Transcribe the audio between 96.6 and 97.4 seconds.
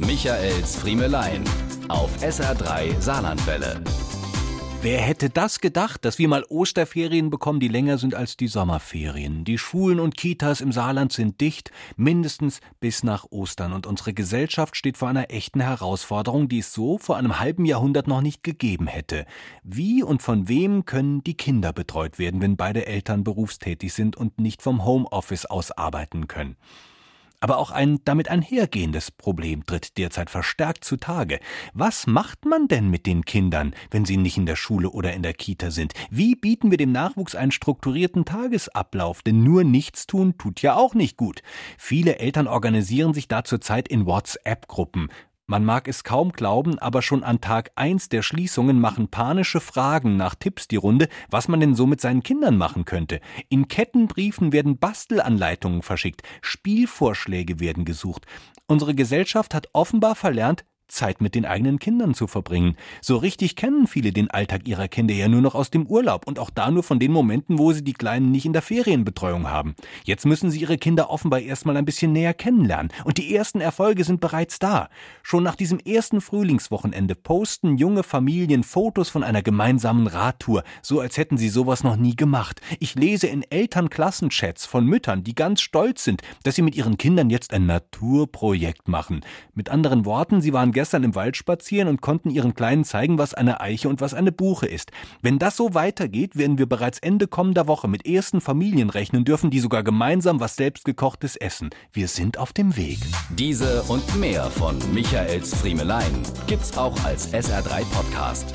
bereits Ende